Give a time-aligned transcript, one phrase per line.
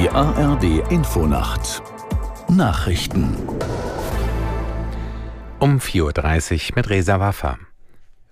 [0.00, 1.82] Die ARD Infonacht
[2.48, 3.36] Nachrichten
[5.58, 7.58] um 4.30 Uhr mit Resa Waffa.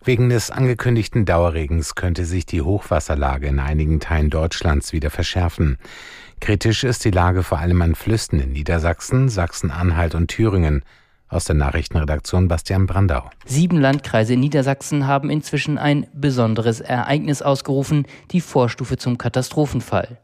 [0.05, 5.79] Wegen des angekündigten Dauerregens könnte sich die Hochwasserlage in einigen Teilen Deutschlands wieder verschärfen.
[6.41, 10.85] Kritisch ist die Lage vor allem an Flüssen in Niedersachsen, Sachsen-Anhalt und Thüringen.
[11.29, 13.31] Aus der Nachrichtenredaktion Bastian Brandau.
[13.45, 20.19] Sieben Landkreise in Niedersachsen haben inzwischen ein besonderes Ereignis ausgerufen, die Vorstufe zum Katastrophenfall.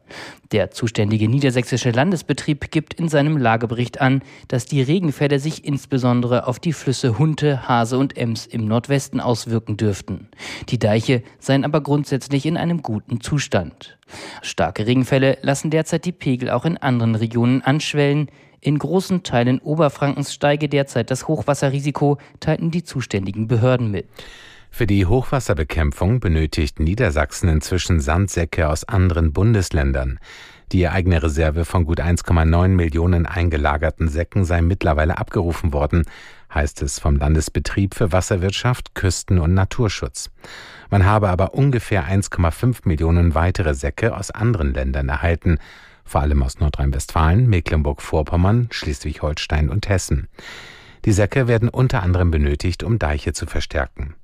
[0.53, 6.59] Der zuständige niedersächsische Landesbetrieb gibt in seinem Lagebericht an, dass die Regenfälle sich insbesondere auf
[6.59, 10.29] die Flüsse Hunte, Hase und Ems im Nordwesten auswirken dürften.
[10.69, 13.97] Die Deiche seien aber grundsätzlich in einem guten Zustand.
[14.41, 18.29] Starke Regenfälle lassen derzeit die Pegel auch in anderen Regionen anschwellen.
[18.63, 24.07] In großen Teilen Oberfrankens steige derzeit das Hochwasserrisiko, teilten die zuständigen Behörden mit.
[24.69, 30.17] Für die Hochwasserbekämpfung benötigt Niedersachsen inzwischen Sandsäcke aus anderen Bundesländern.
[30.71, 36.05] Die eigene Reserve von gut 1,9 Millionen eingelagerten Säcken sei mittlerweile abgerufen worden,
[36.53, 40.31] heißt es vom Landesbetrieb für Wasserwirtschaft, Küsten- und Naturschutz.
[40.89, 45.59] Man habe aber ungefähr 1,5 Millionen weitere Säcke aus anderen Ländern erhalten,
[46.05, 50.27] vor allem aus Nordrhein-Westfalen, Mecklenburg-Vorpommern, Schleswig-Holstein und Hessen.
[51.05, 54.15] Die Säcke werden unter anderem benötigt, um Deiche zu verstärken.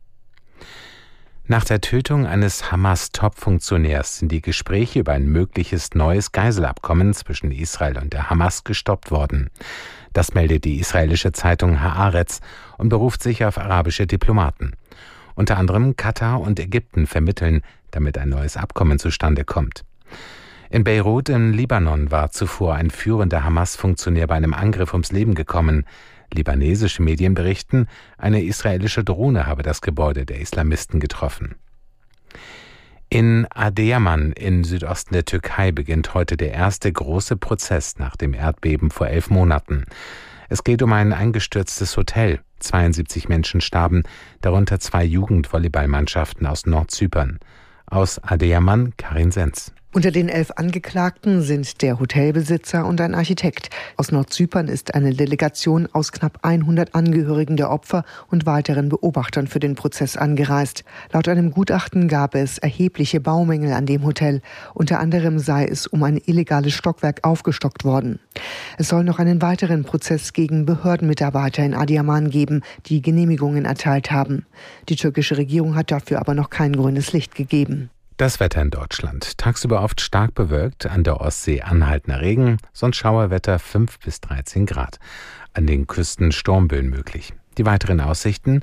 [1.51, 7.97] Nach der Tötung eines Hamas-Top-Funktionärs sind die Gespräche über ein mögliches neues Geiselabkommen zwischen Israel
[7.97, 9.49] und der Hamas gestoppt worden.
[10.13, 12.41] Das meldet die israelische Zeitung Haaretz
[12.77, 14.73] und beruft sich auf arabische Diplomaten.
[15.33, 19.85] Unter anderem Katar und Ägypten vermitteln, damit ein neues Abkommen zustande kommt.
[20.71, 25.83] In Beirut im Libanon war zuvor ein führender Hamas-Funktionär bei einem Angriff ums Leben gekommen.
[26.31, 27.87] Libanesische Medien berichten,
[28.19, 31.55] eine israelische Drohne habe das Gebäude der Islamisten getroffen.
[33.09, 38.91] In Adeyaman im Südosten der Türkei beginnt heute der erste große Prozess nach dem Erdbeben
[38.91, 39.85] vor elf Monaten.
[40.49, 42.41] Es geht um ein eingestürztes Hotel.
[42.59, 44.03] 72 Menschen starben,
[44.41, 47.39] darunter zwei Jugendvolleyballmannschaften aus Nordzypern.
[47.87, 49.73] Aus Adeyaman Karin Sens.
[49.91, 53.71] Unter den elf Angeklagten sind der Hotelbesitzer und ein Architekt.
[53.97, 59.59] Aus Nordzypern ist eine Delegation aus knapp 100 Angehörigen der Opfer und weiteren Beobachtern für
[59.59, 60.83] den Prozess angereist.
[61.11, 64.43] Laut einem Gutachten gab es erhebliche Baumängel an dem Hotel.
[64.75, 68.19] Unter anderem sei es um ein illegales Stockwerk aufgestockt worden.
[68.77, 74.45] Es soll noch einen weiteren Prozess gegen Behördenmitarbeiter in Adiaman geben, die Genehmigungen erteilt haben.
[74.87, 77.89] Die türkische Regierung hat dafür aber noch kein grünes Licht gegeben.
[78.19, 79.37] Das Wetter in Deutschland.
[79.37, 84.99] Tagsüber oft stark bewölkt, an der Ostsee anhaltender Regen, sonst Schauerwetter 5 bis 13 Grad.
[85.53, 87.31] An den Küsten Sturmböen möglich.
[87.57, 88.59] Die weiteren Aussichten.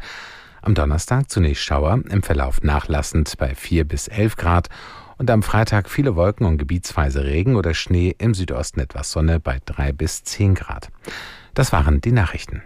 [0.60, 4.68] Am Donnerstag zunächst Schauer, im Verlauf nachlassend bei 4 bis 11 Grad
[5.16, 9.60] und am Freitag viele Wolken und gebietsweise Regen oder Schnee, im Südosten etwas Sonne bei
[9.64, 10.90] 3 bis 10 Grad.
[11.54, 12.62] Das waren die Nachrichten.